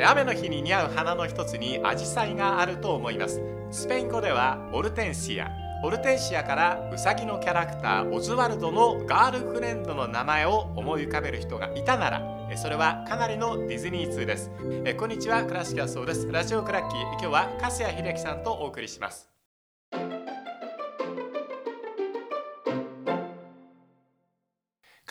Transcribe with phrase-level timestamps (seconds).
[0.00, 3.40] 雨の日に似合う花の一つにアジサイがあると思います。
[3.70, 5.50] スペイン語ではオルテンシア。
[5.84, 14.50] オルテンシアからウサギのキャラクターオズワルドのガールフレンドの名前を思い浮かべる人がいたならそれはかなりのディズニー通です。
[14.84, 16.30] えこんにちは倉敷そうです。
[16.30, 17.00] ラジオクラッキー。
[17.12, 19.31] 今日は粕谷秀樹さんとお送りします。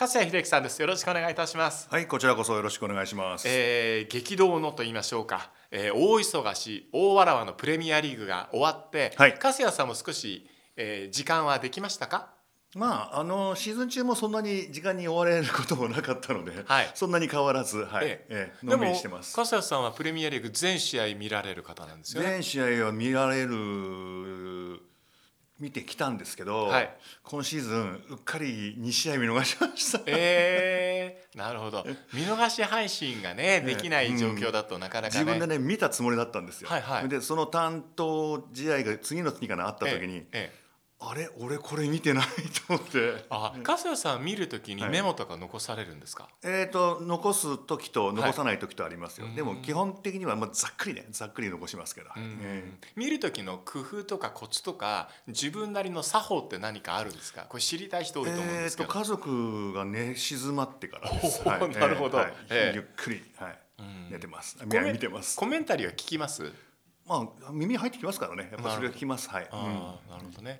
[0.01, 0.81] 粕谷秀樹さんです。
[0.81, 1.87] よろしくお願いいたします。
[1.87, 9.35] はいこちらこそよろしくお願いします、えー、激動のと言いましょうか、えー、大忙し大わらわのプレミアリーグが終わって、はい。
[9.37, 12.29] 粕谷さんも少し、えー、時間はできましたか？
[12.73, 16.91] まああのシーズン中もそんなに時間に追われることもなかったので、はい。
[16.95, 18.25] そんなに変わらずはい、え。
[18.27, 19.35] ええでものんびりしてます。
[19.35, 22.29] 粕谷さんはプレミアリーグ全試合見られる方なんですよね。
[22.29, 24.79] 全試合は見られる
[25.61, 26.89] 見てきたんですけど、はい。
[27.23, 31.85] 今シーズンうっかり2試合見逃しました、えー、なるほど。
[32.13, 37.09] 見逃し配信がねできない状況だとなかなかね、自分でね見たつもりだったんですよ、はいはい。
[37.09, 40.60] でその担当試合が次の次かなあった時に、ええええ
[41.03, 41.29] あれ？
[41.39, 42.25] 俺これ見てない
[42.67, 43.25] と思って。
[43.29, 44.91] あ粕谷さん見るときにはい。
[44.91, 51.07] メモとか残されるんですか、えー、と残す時と残さない時とありますよ、はいでも基本的にはまあざっくりね。
[51.09, 52.37] ざっくり残しますけど、うん。
[52.43, 57.45] え見る時の工夫とかコツとか自分なりの作法って何かあるんですか？
[57.49, 62.19] これ知りたい人多いと思うんーえですけど、ーと家族が寝静まってからです、おー なるほど。
[62.19, 62.33] はい。
[62.51, 62.75] ええ。
[62.75, 63.59] ゆっくり、はい。
[63.79, 64.09] うん。
[64.11, 64.57] 寝てます。
[64.63, 65.35] 見てます。
[65.35, 66.51] コメンタリーは聞きます？
[67.07, 68.49] まあ耳入ってきますからね。
[68.51, 69.27] やっぱそれが聞きます。
[69.29, 70.57] はい、ああなるほどね、うん、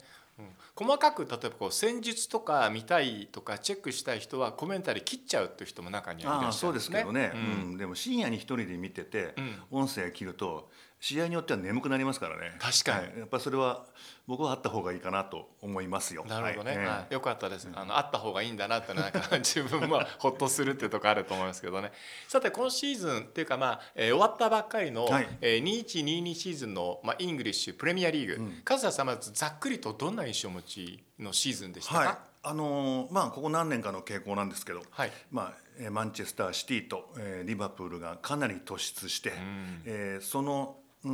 [0.75, 6.93] 細かく例えばこう戦術とか見たいとかチェックしたい人はコメンタリー切っちゃうっていう人も中にはいらっしゃるんですね。
[6.95, 7.73] ですけどね、ううん。
[7.75, 9.35] んでも深夜に一人で見てて、
[9.69, 10.69] 音声切ると
[11.03, 12.55] 試合によっては眠くなりますからね。
[12.59, 13.07] 確かに。
[13.07, 13.19] はい。
[13.19, 13.85] やっぱりそれは
[14.27, 16.23] 僕はあった方がいいかなと思いますよ。
[16.29, 16.79] なるほどね、はい。
[16.79, 16.87] ええ。
[16.87, 17.67] はい、よかったです。
[17.73, 21.91] あのあった方がいいんだなってなんか 自分もほっとするっていうところあると思いますけどね。
[22.29, 25.27] さて今シーズンっていうかまあ、えー終わったばっかりの、はい。
[25.41, 28.61] えー2122シーズンのまあイングリッシュプレミアリーグ、うん。
[28.63, 31.99] カズヤさんまずざっくりとどんな印象をお持ちのシーズンでしたか？
[31.99, 32.17] はい。
[32.43, 35.11] あのーまあここ何年かの傾向なんですけど、はい。
[35.31, 39.81] まあえーマンチェスターシティと、えーリバプールがかなり突出して、ん。
[39.85, 41.11] えーそのうー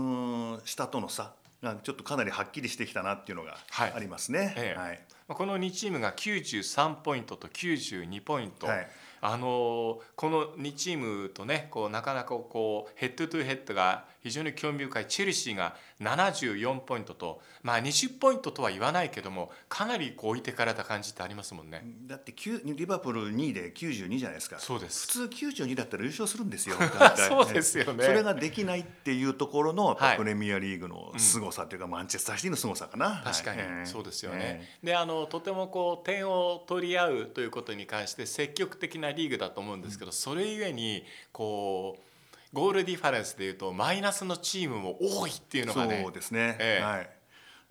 [0.57, 1.33] ん下との差
[1.63, 3.93] がちょっとかなりはっきりしてきたなっていうのがはい。
[3.95, 4.53] ありますね。
[4.57, 4.79] ええ。
[4.79, 4.99] はい。
[4.99, 8.67] まあこの2チームが93ポイントと92ポイント。
[8.67, 8.87] はい
[9.21, 21.83] あのーこの2チームとねこうなかなかこうヘッドトゥヘッドが非常に興味深いチェルシーが74ポイントとまあ20ポイントとは言わないけどもかなりこう置いてかれた感じってありますもんね。
[22.07, 24.59] だって9リバプール2位で92じゃないですか。
[24.59, 26.75] そうです普通92だったら優勝するんですよ。
[27.15, 33.21] そうですよねそれができないっていうところのはいプレミアリーグの凄さというか、マンチェスターシティの凄さかな。
[33.23, 34.67] 確かにはいええそうですよね。
[34.83, 46.57] えであのとてもこう点を取り合うということに関して積極的なリーグだと思うんですけど、それゆえにこう goal difference でいうとマイナスのチームも多いっていうえのがねそうですね。
[46.59, 47.09] ええはい。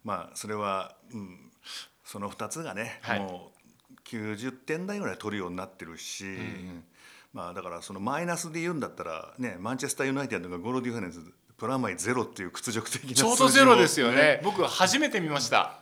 [0.05, 1.51] まあそれは、うん、
[2.05, 3.57] その2つがね、はいもう
[4.09, 6.25] 90点台ぐらい取るようになってるし。
[6.25, 6.85] うん
[7.33, 11.21] まあ、だからそのマイナスで言うんだったら、ね、マンチェスターユナイテッドが goal difference
[11.59, 14.41] プラマイゼロっていう屈辱的なちょうどゼロですよね。
[14.43, 15.81] 僕初めて見ました。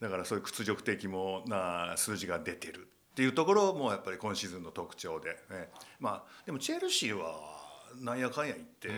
[0.00, 7.58] だからそういう屈辱的もな数字が出てるっていうところもやっぱり今シーズンの特徴で、ね、まあでもチェルシーは
[8.00, 8.88] なんやかんや言って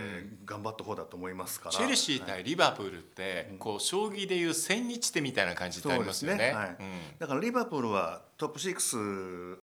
[0.44, 6.52] 頑張った方だと思いますから、チェルシー対リバプールって、こう将棋でいう千日手みたいな感じってありますよね。
[6.52, 6.68] はい。
[6.68, 6.76] うん。
[7.18, 9.58] だからリバプールはトップ62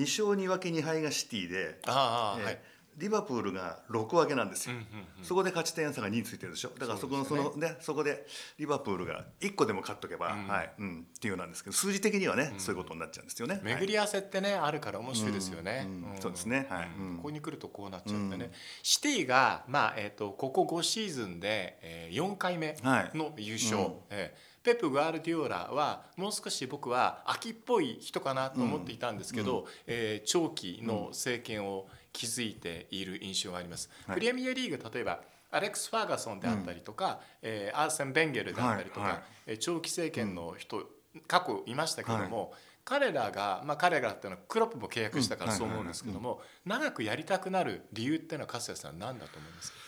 [0.00, 2.62] 勝2分け2敗がシティで、ああ、えーはい。
[2.98, 4.74] リバプールが6分けなんですよ。
[4.74, 4.84] うんうん
[5.18, 5.24] うん。
[5.24, 6.70] そこで勝ち点差が2についてるでしょ。
[6.78, 8.26] だからそこのそのねそこで
[8.58, 10.46] リバプールが1個でも勝っとけば、うん。
[10.48, 10.72] はい。
[10.78, 13.60] うん、っていうなんですけど数字的にはね、そういうことになっちゃうんですよね。
[13.62, 15.86] 巡り合わせってねあるから面白いですよね。
[15.86, 16.12] うん。
[16.12, 16.20] うん。
[16.20, 16.66] そうですね。
[16.68, 16.90] はい。
[16.98, 17.10] うん。
[17.10, 17.16] うん。
[17.16, 18.16] ここに来るとこうなっちゃ。
[18.16, 18.50] うん。
[18.82, 23.16] シティがまあえっ、とここ5シーズンで、えー、4回目はい。
[23.16, 23.76] の優勝。
[23.76, 23.92] うん。
[24.10, 33.90] えーペップ・グアルディオラはもう少し僕は秋っぽい人かなと思っていたんですけど、えー長期の政権を築いている印象があります。
[34.06, 34.16] はい。
[34.18, 35.20] プレミアリーグ例えば
[35.50, 39.22] アレックス・ファーガソンであったりとか、えーアーセン・ベンゲルであったりとか、はいはい。
[39.48, 40.88] えー長期政権の人、
[41.26, 42.54] 過去いましたけども、
[42.84, 49.78] 彼らが、まあ、彼らっていうのはクロップも契約したからうんそう思うんですけども、長くやりたくなる理由っていうのは粕谷さん何だと思いますか？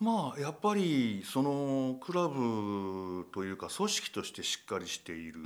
[0.00, 5.40] まあやっぱりそのクラブというか組織としてしっかりしている、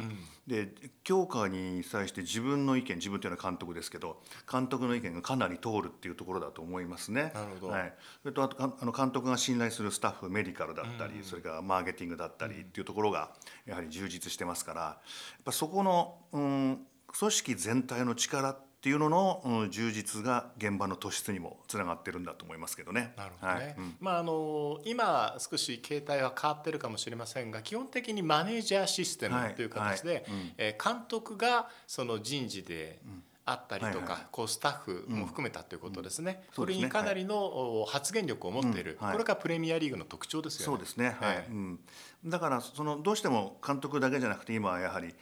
[0.46, 4.20] で強化に際して自分の意見自分というのは監督ですけど
[4.50, 7.32] 監督の意見がかなり通るっていうところだと思いますね。
[7.34, 7.72] なるほど。
[7.72, 13.30] はい、それとあとかあの監督が信頼するスタッフメディカルだったり、それからマーケティングだったりっていうところが
[13.64, 14.96] やはり充実してますからや
[15.40, 16.86] っぱそこの、うん、
[17.18, 23.14] 組織全体の力っっていうのの、うん、充実が現場の突出にもつながってるんだと思いますけどね。
[23.16, 23.58] なるほどね。
[23.60, 23.74] はい。
[23.78, 30.16] うん、まああの今少し形態は変わってるかもしれませんが、基本的にマネージャーシステムという形で、はい。
[30.16, 33.22] はいうん、えー、監督がその人事で、うん。
[33.44, 40.64] あったりとか、はいはい、こうスタッフも含めたということですね、うん、これにかなりの発言力を持っている、はい、これがプレミアリーグの特徴ですよね。
[40.66, 41.80] そうですね、はい、うん、
[42.24, 45.12] だからそのどうしても監督だけじゃなくて今はやはり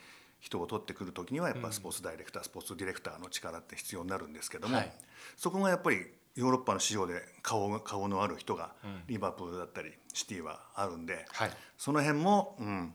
[0.41, 4.93] 人を取ってくる時にはやっぱスポーツダイレクター、うん、スポーツディレクターの力って必要になるんですけども、はい、
[5.37, 6.07] そこがやっぱり
[6.37, 8.73] ヨーロッパの市場で顔顔のある人が、
[9.09, 12.95] リバプールだったりシティはあるんで、はい、その辺も、うん、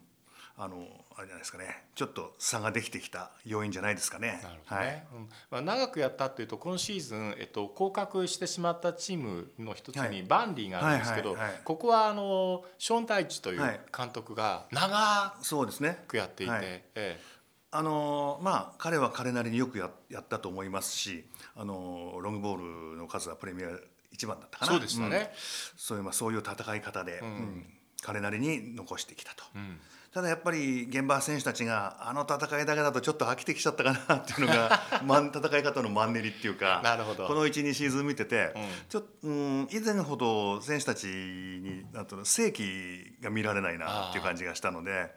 [0.57, 0.87] あの
[1.17, 4.39] あれじゃないですかねちょっと差ができてきた要因じゃないですかね。
[4.43, 5.07] なるほどね、はい。
[5.13, 5.29] うん。
[5.49, 15.35] まあ、長くやったっていうと今シーズン、えっと、降格してしまったチームの一つにバンリーがあるんですけど、ここはあのショーン・タイチという監督が長
[16.07, 16.51] くやっていて。
[16.51, 17.34] はい、ええ
[17.75, 21.25] あのまあ彼は彼なりによくややったと思いますし
[21.55, 23.67] あのロングボールの数はプレミア
[24.11, 24.71] 一番だったかな。
[24.71, 25.25] そうでしたね、うん、
[25.75, 27.65] そういうまあそういう戦い方で、うん、
[28.01, 29.43] 彼なりに残してきたと。
[29.55, 29.77] うん。
[30.15, 45.13] ただやっぱり現場選手たちがあの戦いだけだとちょっと飽きてきちゃったかなっていうのが 戦い方のマンネリっていうかなるほどこの12シーズン見てて、うん、ちょうん、以前ほど選手たちになんと正規が見られないなっていう感じがしたので、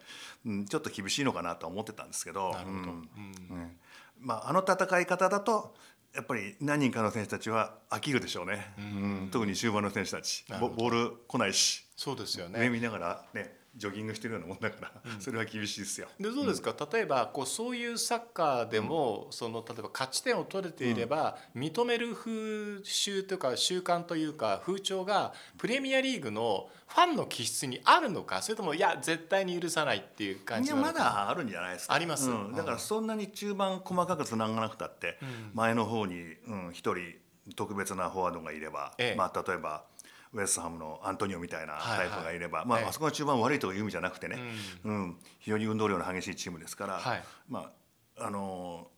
[0.47, 3.77] うん、ちょっと厳しいのかなと思ってたんですけどなるほど、うん。
[4.21, 5.75] まあ、あの戦い方だと
[6.15, 10.45] やっぱり何人かの選手たちは飽きるでしょうね、うん、特に終盤の選手たち。
[10.49, 11.87] ボール来ないし。
[11.97, 12.59] そうですよね。
[12.61, 16.09] 目見ながらねジョギングしてるようなもんだから、うん、それは厳しいですよ。
[16.19, 28.43] でどうですか、うん、例えばこうそういうサッカーでも、うん、その例えば勝ち点を取れていれば、認める風習というか習慣というか風潮がプレミアリーグのファンの気質にあるのか？
[28.43, 31.95] それともいや絶対に許さないっていう感じいやまだあるんじゃないですか。
[31.95, 35.19] あります、だからそんなに中盤細かくつながなくたって、
[35.55, 36.35] 前の方に
[36.73, 37.15] 一、人
[37.55, 39.85] 特別なフォワードがいれば、ええ、まあ例えば。
[40.33, 44.39] ウェストハムのアントニオみたいなタイプがいれば、はいはい、まあ、あそこが中盤悪いという意味じゃなくてね、
[44.85, 47.71] うん、うん、非常に運動量の激しいチームですから、はい、ま
[48.17, 48.89] ああの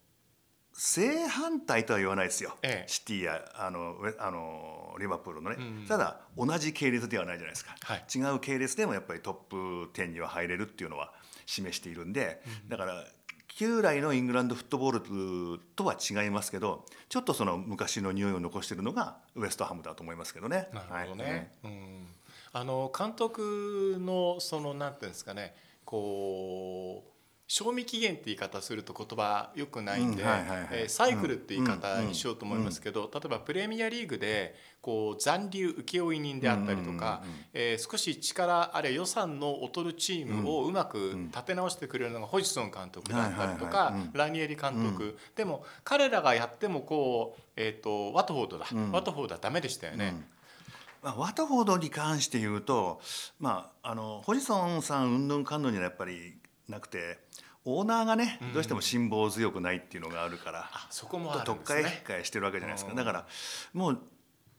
[0.73, 9.57] 正反対とは言わないですよ、ええ、シティやあのあのリバプールのね、うん、ただ同じ系列ではないじゃないですか、はい、違う系列でもやっぱりトップ
[9.93, 11.13] 10には入れるっていうのは
[11.45, 13.05] 示しているんで、うん、だから
[13.61, 20.71] 旧来のイングランドフットボールとは違いますけどちょっとその昔の匂いを残しているのがウエストハムだと思いますけどね。
[20.73, 22.07] なるほどね、はい、うん、
[22.55, 25.55] あの監督のそのなんていうんですかね
[25.85, 27.11] こう
[27.53, 30.25] 賞味期限って言い方すると言葉よくないんで
[30.87, 45.19] サイクルって言い方にしようと思いますけど例えばプレミアリーグでこう残留請負人であったりとかえ少し力あるいは予算の劣るチームをうまく立て直してくれるのがホジソン監督だったりとかラニエリ監督。
[45.35, 48.67] でも彼らがやってもこうえとワトフォードだ。
[48.93, 50.15] ワトフォードはダメでしたよね。
[51.03, 53.01] まあ、ワトフォードに関して言うと、
[53.41, 56.35] まあ、あのホジソンさんうんぬんかんぬんにはやっぱり
[56.71, 57.19] なくて
[57.65, 62.03] オーナーがね、どうしても辛抱強くないっていうのがあるから、そこもあるんですね。
[62.05, 62.95] 特化してるわけじゃないですか。
[62.95, 63.27] だから
[63.75, 64.01] もう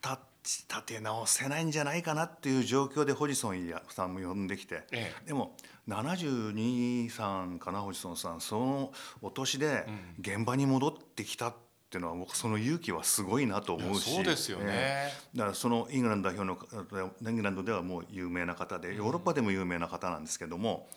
[0.04, 5.56] 立立て直せないんじゃないかなっていう状況でホジソンやさんも呼んできて、ええ、でも
[5.88, 8.92] 72さんかなホジソンさんその
[9.22, 9.86] お年で
[10.20, 20.88] 現場に戻ってきたってっていうのは僕その勇気はすごいなと思うしそうですよね、えー、だからそのイングランド代表のイングランドではもう有名な方でヨーロッパでも有名な方なんですけども、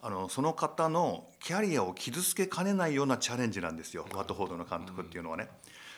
[0.00, 5.48] あのその方のキャリアを傷つけかねないようなチャレンジなんですよ、ワトフォードの監督っていうのはね。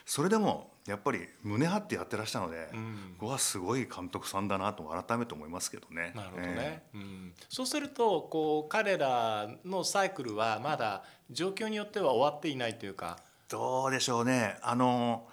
[0.05, 6.13] それでもやっぱり胸張ってやってらしたので、うん、僕はすごい監督さんだなと改めて思いますけどね。
[6.15, 6.83] なるほどね。
[6.93, 13.17] えー、うん、そうするとこう彼らのサイクルはまだ状況によっては終わっていないというか。
[13.55, 14.57] どうでしょうね。
[14.63, 15.29] あの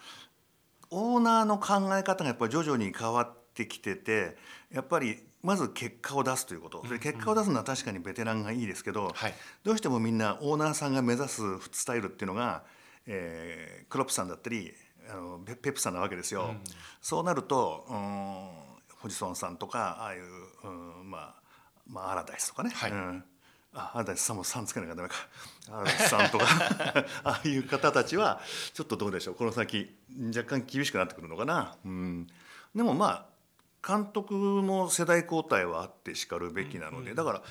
[0.92, 4.38] オーナーの考え方がやっぱり徐々に変わってきてて
[4.72, 6.84] やっぱりまず結果を出すということ。
[6.88, 12.64] で結果を出すのは確かにベテランがいいですけど、はい、どうしてもみんなオーナーさんが目指すスタイルっていうのが、
[13.08, 14.72] えー、クロップさんだったり
[15.10, 16.44] あのペップさんなわけですよ。
[16.44, 16.62] うん、
[17.02, 18.50] そうなると、うん、
[19.00, 20.24] ホジソンさんとかああいう、
[21.02, 21.36] うん、まあ
[21.88, 23.24] まあアラダイスとかね、はい、うん
[23.74, 25.16] ああださんもさんつけなきゃダメか。
[25.70, 26.46] あさんとか。
[27.24, 28.42] ああいう方たちは
[28.74, 29.36] ちょっとどうでしょう。
[29.36, 29.96] この先
[30.36, 32.28] 若干厳しくなってくるのかな、うん、
[32.76, 33.26] でもまあ
[33.88, 37.44] 監督も世代交代はあってしかるべきなので、だから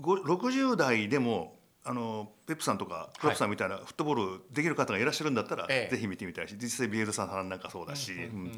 [0.00, 8.52] 60代でもあのペップさんとかクロップさんみたいなフットボールできる方がいらっしゃるんだったら、ぜひ見てみたいし実際ビエルさんなんかそうだし、うん。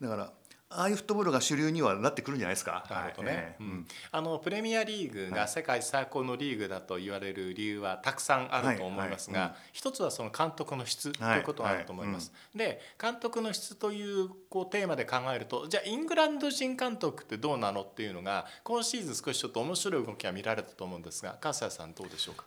[0.00, 0.32] だから
[0.70, 2.84] ああいうフットボールが主流にはなってくるんじゃないですか。
[2.90, 3.68] なるほどね、はい。
[3.68, 3.86] うん。
[4.12, 11.38] あのプレミアリーグが世界最高のリーグだと言われる理由はたくさんあると思いますが、はいは一つはその監督の質とはい。
[11.38, 12.32] いうことがあると思います。
[12.54, 22.44] で監督の質というこうテーマで考えるとじゃあイングランド人監督ってどうなのっていうのが今シーズン少しちょっと面白い動きが見られたと思うんですが笠谷さんどうでしょうか？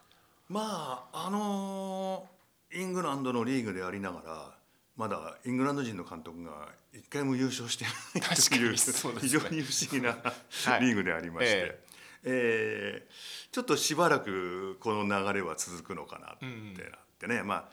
[0.47, 2.41] まああのー
[2.73, 4.49] イングランドのリーグでありながら
[4.95, 8.77] まだイングランド人の監督が一回も優勝してないというね。
[9.21, 10.17] 非常に不思議な
[10.65, 10.81] はい。
[10.81, 11.79] リーグでありまして、
[12.23, 13.07] ええ。
[13.07, 17.69] ーちょっとしばらくこの流れは続くのかなってなってね、まあ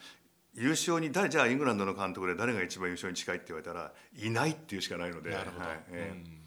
[0.55, 5.31] 優勝に誰じゃあイングランドの監督で誰が一番優勝に近いって言われたらいないっていうしかないので。
[5.31, 5.79] なるほど、はい。
[5.91, 6.43] えーうん。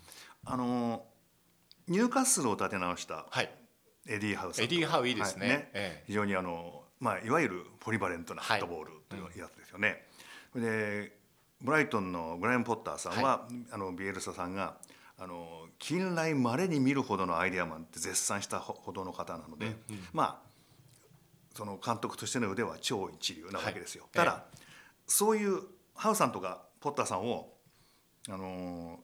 [0.45, 1.11] あのー
[1.87, 3.49] ニューカッスルを立て直したはい。
[4.07, 4.61] エディ・ハウス。
[4.61, 5.57] エディ・ハウいいですね,、はい。
[5.57, 6.03] ええ。
[6.07, 10.05] 非常にあの、まあ、いわゆるポリバレントなフットボールというやつですよね。
[10.59, 11.17] で
[11.61, 14.77] ブライトンのグレアム・ポッターさんは、あのビエルサさんが
[15.17, 19.75] あの近来まれに見るほどのアイデアマンって絶賛したほどの方なので、
[20.13, 20.51] まあ
[21.55, 24.03] その監督としての腕は超一流なわけですよ。
[24.03, 24.11] はい。
[24.13, 24.45] ただ、
[25.05, 25.61] そういう
[25.93, 27.53] ハウさんとかポッターさんを
[28.29, 28.99] あの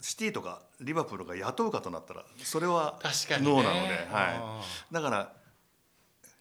[0.00, 5.32] シティとかリバプールが雇うかとなったらそれはノーなので、あはい、だから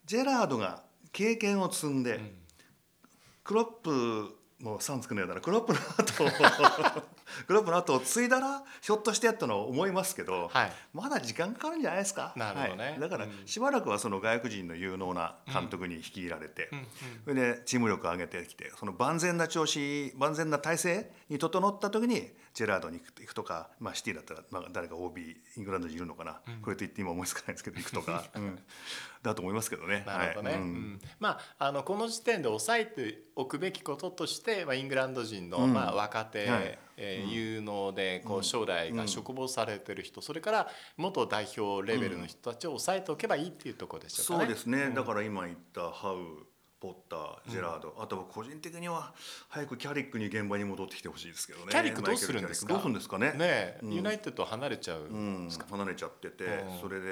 [0.06, 2.43] ジェラードが経験を積んで、ん
[3.44, 7.04] クロップもうさんつくのやだなクロップの後。
[7.42, 10.72] をクロップの後を継いだらひょっとしてやったのは思いますけど、はい。
[10.94, 12.34] まだ時間かかるんじゃないですか？
[12.36, 12.84] なるほどね。
[12.92, 13.00] はい。
[13.00, 13.32] だからうん。
[13.46, 16.80] しばらくはその外国人の有能な監督に率いられて、うん。
[16.80, 16.86] うん。
[17.26, 25.22] それでチーム力を上げてきてその万全な調子万全な体制に整った時にジェラードに行く行くとか、まあ、シティだったら、まあ、誰か OB
[25.58, 28.60] イングランドにいるのかな、これと言って今思いつかないんですけど行くとか、 うん。
[29.24, 30.04] だと思いますけどね。
[30.06, 30.62] なるほどね、はい。
[30.62, 30.68] うん。
[30.68, 31.02] うん。
[31.20, 35.74] まああのこの時点で抑えておくべきこととして、まあ、イングランド人の、うん。
[35.74, 44.40] まあ、若手、はいえー有能でこう将来が嘱望されてる人、それから元代表レベルの人たちを抑えておけばいいっていうところでしょうかね。
[44.46, 46.46] そうですね、だから今言ったハウ
[46.80, 49.14] ポッタージェラード、あとは個人的には
[49.48, 51.68] 早くキャリックに現場に戻ってきてほしいですけどね。
[51.70, 52.74] キャリックどうするんですか？
[52.74, 53.18] どうするんですか？
[53.18, 53.94] ねねえ、うん。
[53.94, 55.04] ユナイテッド離れちゃう。
[55.04, 55.44] うん。
[55.44, 56.80] んですか、離れちゃってて、うん。
[56.82, 57.06] それで、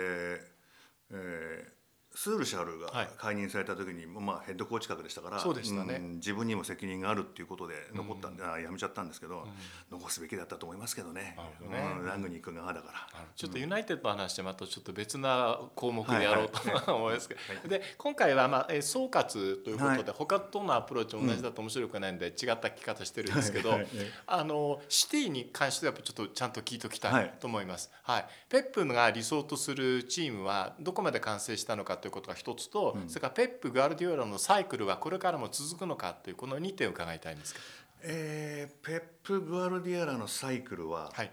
[1.11, 1.80] えー
[2.13, 3.05] スールシャールはい。
[3.05, 5.97] が解任された時に、まあ、ヘッドコーチ格でしたからそうでしたね。
[5.97, 9.47] ん自分にも責任があるっていうことで残ったんで、あやめちゃったんですけど、
[9.89, 11.37] 残すべきだったと思いますけどね。
[11.69, 11.95] ね。
[11.99, 13.25] うんラングニックがあだから。
[13.35, 16.59] ちょっとユナイテッドの話でまたちょっと別な項目でやろうと、
[16.93, 20.13] 思いますけど、で今回は、まあ、えー総括ということで、はい。
[20.13, 23.89] 他とのアプローチ同じだと面白くないんで、違った聞き方してるんですけど、はいはい
[24.27, 27.91] あのシティに関してはやっぱちょっとちゃんと聞いておきたはいいと思います。
[28.03, 28.25] はい。
[28.49, 37.65] ペップが理想とするチームはどこまで完成したのかということが一つと、それからペップ・ガルディオラのサイクルはこれからも続くのかというこの2点を伺いたいんですけど。
[38.03, 41.31] えーペップ・グアルディアラのサイクルは、はい。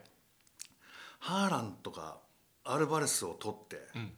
[1.19, 2.21] ハーランとか
[2.63, 4.13] アルバレスを取って、ん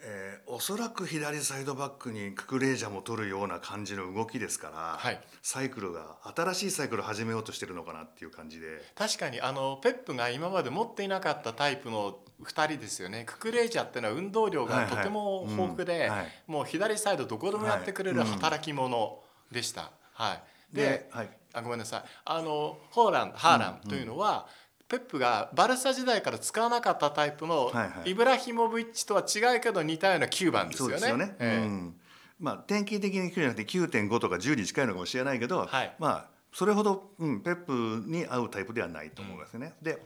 [0.00, 5.20] えーおそらく左サイドバックにククレージャも取るような感じの動きですから、はい。
[5.42, 8.80] サイクルが新しいサイクルを始めようとしてるのかなっていう感じで。
[8.94, 13.24] 確かにあのペップが今まで持っていなかったタイプの2人ですよね。
[13.26, 16.10] ククレージャーっていうのは運動量がとても豊富で、
[16.46, 19.18] もう左サイドどこでもやってくれる働き者
[19.50, 19.90] でした。
[20.12, 20.34] は
[20.72, 21.30] い、でではい。
[21.52, 22.02] あごめんなさい。
[22.24, 24.46] あのホーランハーランというのは、
[24.88, 27.72] ペップがバルサ時代から使わなかったタイプの、
[28.04, 30.98] イブラヒモビッチとは違うけど似たような9番ですよね。
[30.98, 31.36] そうですよね。
[31.38, 32.00] ええうん
[32.38, 39.74] まあ典型的に9じゃなくて9.5とか10に近いのかもしれないけど、はいまあそれほど、うん、ペップに合うタイプではないと思いますよね。
[39.82, 39.98] で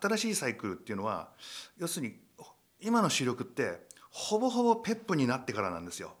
[0.00, 1.28] 新しいサイクルっていうのは
[1.78, 2.16] 要するに
[2.80, 6.14] 今の主力ってほぼほぼペップになってからなんですよ。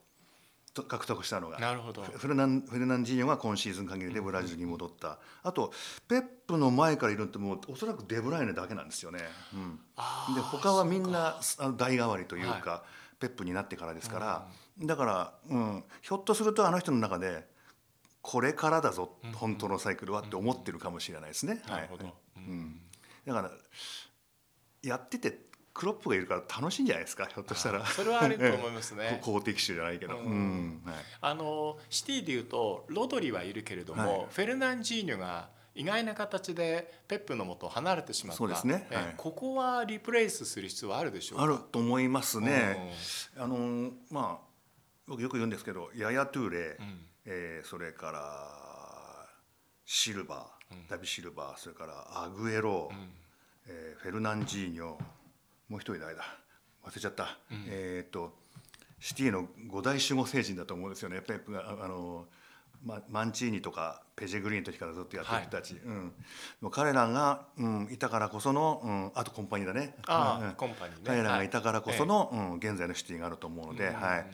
[0.74, 1.58] と獲得したのが。
[1.58, 2.02] なるほど。
[2.02, 5.72] フェルナンフェルナンジーニョが今シーズン限りでブラジルに戻った、あと
[6.08, 9.20] ペップの前からいるのってもうおそらくデブライネだけなんですよね。
[9.54, 12.82] うん、で他はみんなあの代替わりというか、
[13.20, 14.48] ペップになってからですから、
[14.84, 17.46] だから、うん、ひょっとするとあの人の中で
[18.20, 21.62] これからだぞ、本当のサイクルはって思ってるかもしれないですね。
[21.68, 22.80] なるほど、はいうん、
[23.24, 23.50] だから
[24.82, 25.38] やってて
[25.74, 27.84] クロップがいるから楽しいんじゃないですかひょっとしたら。
[27.84, 29.18] それはあると思いますね。
[29.26, 30.82] 公的種じゃないけど、うん。
[30.84, 30.90] うん。
[30.90, 30.94] はい。
[31.20, 34.26] あのシティでいうとロドリはいるけれども、はい。
[34.30, 38.38] フェルナンジーニョが意外な形でペップのもとを離れてしまった。
[38.38, 38.86] そうですね。
[38.90, 39.14] えはい。
[39.16, 41.42] ここはリプレイスする必要はあるでしょうか？
[41.44, 42.94] あると思いますね。
[43.36, 44.46] あのまあ
[45.08, 47.06] 僕よく言うんですけどヤヤトゥーレ、うん。
[47.24, 49.28] えーそれから
[49.86, 53.12] シルバー、ダビシルバーそれからアグエロ、うん。
[53.66, 54.96] えーフェルナンジーニョ
[55.68, 56.24] もう一人誰だ
[56.84, 58.34] 忘れちゃった、えっ、と
[59.00, 61.20] シティの五大守護聖人だと思うんですよね。
[61.20, 62.26] ペップがああの
[62.84, 66.12] ま、マンチーニとかペジェグリーンの時からずっとやってる人たち、うん、
[66.60, 69.94] もう彼らが、うん、いたからこその、うん、あとコンパニーだね。
[70.06, 71.02] ああ、うんコンパニーね。
[71.04, 71.50] 彼らがい。
[71.50, 74.26] たからこその、はうん、現在のシティがあると思うので,、うんはい、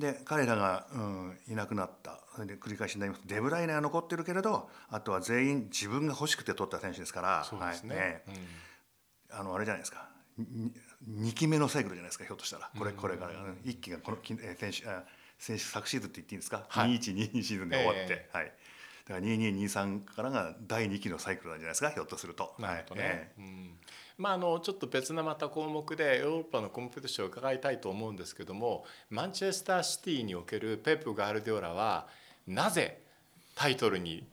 [0.00, 2.20] で彼らが、うん、いなくなった。
[2.34, 3.22] それで繰り返しになります。
[3.26, 7.42] デブライネは残ってるけれどあとは全員自分が欲しくて取った選手ですから。
[7.44, 9.40] い、そうですね、はい。
[9.40, 12.70] あのあれじゃないですか2期目のサイクルじゃないですかひょっとしたら。
[12.76, 13.32] これこれから
[13.64, 15.04] 1期がこのきえー選手あ
[15.38, 16.90] 選手昨シーズンって言っていいんですか、はい。
[16.98, 18.52] 2122シーズンで終わって、えはい、
[19.08, 21.90] だから2223からが第2期のサイクルなんじゃないですか？
[21.90, 22.54] ひょっとすると。
[22.58, 23.12] なるほどね、はい。
[23.12, 23.78] えうん。
[24.16, 32.06] まあ、あのちょっと別なまた項目でヨーロッパのコンペティションを伺いたいと思うんですけどもマンチェスターシティにおけるペップ・ガールディオラは
[32.46, 33.00] なぜ
[33.56, 34.24] タイトルに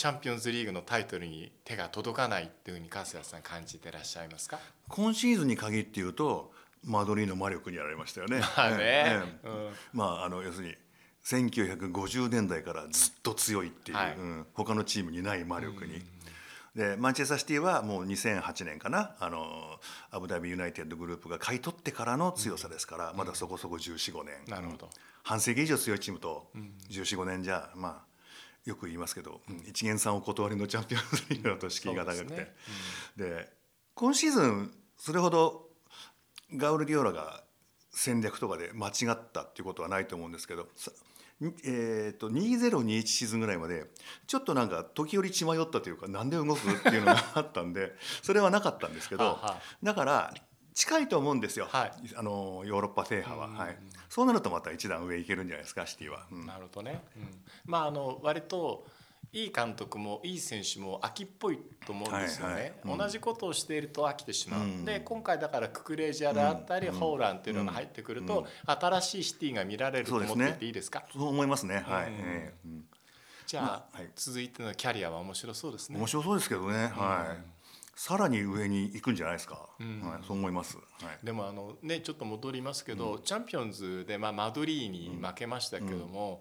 [0.00, 4.58] チャンピオンズリーグのタイトルに手が届かないっていうふうに粕谷さん感じてらっしゃいますか？
[4.88, 6.52] 今シーズンに限って言うと
[6.86, 8.40] マドリーの魔力にやられましたよね。
[8.40, 9.46] ま あねええ。
[9.46, 9.74] うん。
[9.92, 10.74] まああの要するに
[11.22, 14.14] 1950年代からずっと強いっていう、はい。
[14.16, 14.46] うん。
[14.54, 16.02] 他のチームにない魔力に。
[16.74, 19.16] でマンチェスターシティはもう2008年かな。
[19.20, 19.78] あの
[20.10, 24.34] アブダビユナイテッドグループが買い取ってからの強さですから、まだそこそこ1415年。
[24.46, 24.88] なるほど。
[25.24, 26.50] 半世紀以上強いチームと
[26.88, 28.09] 1415年じゃまあ
[28.64, 32.24] よく言いますけど、うん一元さんお断りのチャンピオンズリーグだと敷居が高くて。
[32.24, 32.54] ですね。
[33.16, 33.52] で
[33.94, 35.68] 今シーズンそれほど
[36.56, 37.42] ガウルディオラが
[37.90, 40.68] 戦略とかで間違ったっていうことはないと思うんですけど
[41.64, 43.86] えー、と2021シーズンぐらいまで
[44.26, 49.40] ちょっとなんか時折血迷ったというかなんで動くっていうのがあったんでそれはなかったんですけど
[49.82, 50.34] だから
[50.74, 51.92] 近いと思うんですよ、はい。
[52.16, 53.76] あのヨーロッパ制覇は、うんはい、
[54.08, 56.26] そうなるとまた一段上行けるんじゃないですかシティは。
[56.30, 56.46] うん。
[56.46, 57.28] なるほどね、うん。
[57.66, 58.86] まああの割と
[59.32, 62.72] いい監督もいい選手も秋っぽいと思うんですよね、はいはい。
[62.84, 62.98] うん。
[62.98, 64.84] 同じことをしていると飽きてしまう、うん。
[64.84, 66.94] で今回だからククレージャーであったり、うん。
[66.94, 68.46] ホーランっていうのが入ってくると、うん。
[68.64, 71.04] 新しいシティが見られると思っていていいですか？
[71.12, 71.84] そう思いますね。
[71.86, 72.06] はい。
[72.06, 72.54] うんええ。
[72.64, 72.84] うん。
[73.46, 74.10] じゃあ、まあはい。
[74.16, 75.98] 続いてのキャリアは面白そうですね。
[75.98, 76.88] 面白そうですけどね。
[76.88, 77.59] はい。
[78.00, 79.68] さらに上に行くんじゃないですか。
[79.78, 80.20] うんはい。
[80.26, 80.78] そう思います。
[80.78, 80.82] は
[81.22, 81.26] い。
[81.26, 86.40] でもあのねちょっと戻りますけど、チャンピオンズで、まあ、マドリーに負けましたけども、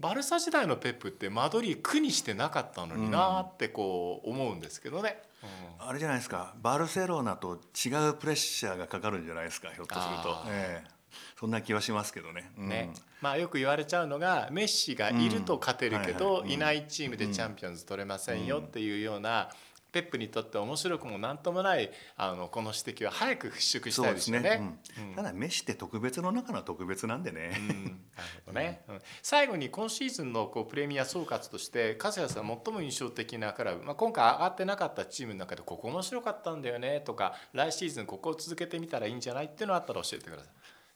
[0.00, 5.22] バルサ時代のペップってマドリー苦にしてなかったのになってこう思うんですけどね。
[5.44, 6.56] うんあれじゃないですか。
[6.60, 9.70] バルセロナと違うプレッシャーがかかるんじゃないですか。
[9.70, 11.00] ひょっとするとええ
[11.38, 12.50] そんな気はしますけどね。
[12.58, 19.50] うんねまあ、よく言われちゃうのがメッシがいると勝てるけうんど、いないチームでチャンピオンズ取れませんよっていうような、
[19.92, 24.78] ペップにとって面白くもなんともないあのこの指摘は早く払拭したいですよね。
[24.98, 25.14] うん。
[25.14, 27.56] ただメッシって特別の中の特別なんでね。
[27.58, 27.84] うん。
[27.84, 27.96] なる
[28.46, 29.00] ほどね、うん。
[29.22, 40.48] 最後に今シーズンのこうプレミア総括として粕谷さん最も印象的なクラブ、まあ、今回上がってなかったチームの中でここ面白かったんだよねとか来シーズンここを続けてみたらいいんじゃないっていうのあったら教えてください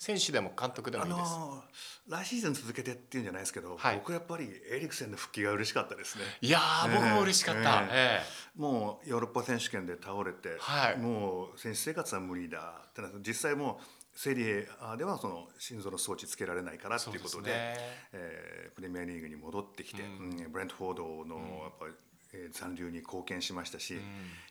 [0.05, 1.65] 選手でも監督でもあいいです、の
[2.09, 3.97] 来シーズン続けてっていうんじゃないですけど、はい。
[3.97, 6.25] 僕やっぱりエリクセンの復帰が嬉しかったですね。
[6.43, 8.21] いやー僕も嬉しかった、え。
[8.21, 8.23] え
[8.55, 10.99] もうヨーロッパ選手権で倒れて、はい。
[10.99, 17.99] もう選手生活は無理だってな実際もうセリエではその心臓の装置つけられないからっていうことでですね。
[18.13, 20.39] えープレミアリーグに戻ってきて、うん。
[20.39, 21.93] うんブレントフォードのやっぱり、
[22.35, 24.01] えー残留に貢献しましたし、うん。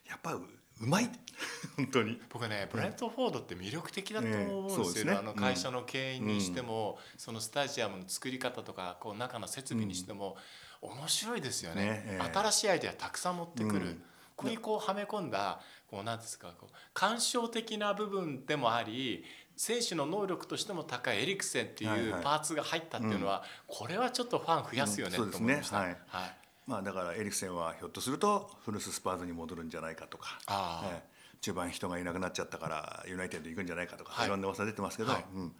[0.08, 0.36] やっぱ
[0.80, 1.10] ううまい。
[1.76, 2.20] 本当に。
[2.30, 5.18] 僕ねブレントフォードって魅力的だと思うんですよ、ねね。
[5.18, 10.36] あの会社の経営にしても、そのスタジアムの作り方とかこう中の設備にしても、
[10.80, 11.84] 面白いですよね。
[11.84, 12.30] ねええ。
[12.32, 14.04] 新しいアイデアたくさん持ってくる、うん。
[14.36, 19.24] ここにこうはめ込んだこうなんですかこう鑑賞的な部分でもあり
[19.56, 22.08] 選手の能力としても高いエリクセンってはいはい。
[22.08, 25.78] いうパーツが入ったっていうのは、これはちょっとファン増やすよね、うんと思いました。
[25.78, 26.02] そうですね。
[26.08, 30.38] はいまあ、だからエリクセンはひょっとすると古巣スパーズに戻るんじゃないかとか、
[30.84, 31.02] え
[31.40, 34.26] 中盤人がいなくなっちゃったからユナイテッド行くんじゃないかとか、はい。
[34.26, 35.24] い、ろんな噂出てますけど、はい。
[35.34, 35.52] うん、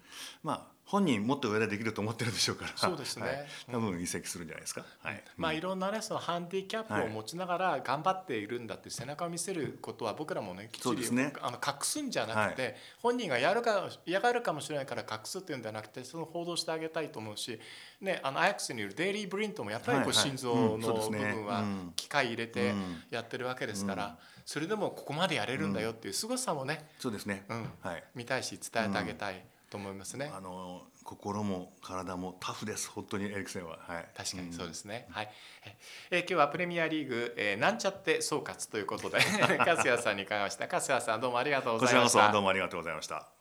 [0.43, 0.53] ま
[0.84, 2.73] あ本人もっと上でできると思ってるでしょうから。
[2.77, 3.27] そうですね。
[3.27, 3.47] はい。
[3.73, 4.85] 多分移籍するんじゃないですか。
[5.03, 5.25] はい。
[5.37, 17.59] まあいろんなねそのハンディキャップを持ちながら頑張っているんだって背中を見せることは僕らもねきっちりねあの隠すんじゃなくて、本人がやるか嫌がるかもしれないから隠すっていうんじゃなくてその報道してあげたいと思うし、
[18.01, 20.25] ね、あのアヤックスにいるデイリー・ブリントもやっぱりこうはいはい。
[20.25, 21.93] 心臓うんの部分はうん。
[21.97, 23.03] 機械入れてうん。
[23.11, 28.05] やってるわけですから、それでもここまでやれるんだよっていう凄さもね、そうですね、うん、はい。
[28.15, 29.45] 見たいし伝えてあげたい
[29.75, 30.31] と思いますね。
[30.33, 33.81] あの心も体もタフです本当にエリクセンは。
[33.89, 35.09] はい、確かにそうですね。
[35.11, 35.29] はい。
[35.65, 35.77] え
[36.13, 39.19] えー今日はプレミアリーグ、えーなんちゃって総括ということで
[39.67, 40.69] 粕谷さんに伺いました。
[40.69, 42.27] 粕谷さんどうもありがとうごこちらこざいました。
[42.29, 43.34] そどうもありがとうございました。